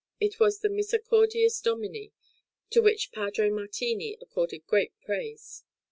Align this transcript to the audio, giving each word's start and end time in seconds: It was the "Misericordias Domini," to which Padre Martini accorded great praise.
It 0.19 0.39
was 0.39 0.61
the 0.61 0.67
"Misericordias 0.69 1.61
Domini," 1.61 2.11
to 2.71 2.79
which 2.81 3.11
Padre 3.11 3.51
Martini 3.51 4.17
accorded 4.19 4.65
great 4.65 4.99
praise. 4.99 5.63